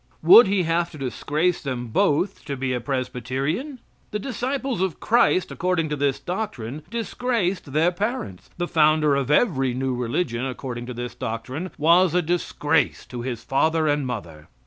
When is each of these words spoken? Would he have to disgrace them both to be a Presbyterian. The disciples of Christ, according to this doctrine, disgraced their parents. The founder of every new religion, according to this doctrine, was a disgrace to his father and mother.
Would 0.23 0.47
he 0.47 0.63
have 0.63 0.89
to 0.89 0.97
disgrace 0.97 1.61
them 1.61 1.89
both 1.89 2.43
to 2.45 2.57
be 2.57 2.73
a 2.73 2.81
Presbyterian. 2.81 3.77
The 4.09 4.17
disciples 4.17 4.81
of 4.81 4.99
Christ, 4.99 5.51
according 5.51 5.89
to 5.89 5.95
this 5.95 6.17
doctrine, 6.19 6.81
disgraced 6.89 7.71
their 7.71 7.91
parents. 7.91 8.49
The 8.57 8.67
founder 8.67 9.15
of 9.15 9.29
every 9.29 9.75
new 9.75 9.93
religion, 9.93 10.43
according 10.43 10.87
to 10.87 10.95
this 10.95 11.13
doctrine, 11.13 11.69
was 11.77 12.15
a 12.15 12.23
disgrace 12.23 13.05
to 13.09 13.21
his 13.21 13.43
father 13.43 13.87
and 13.87 14.07
mother. 14.07 14.47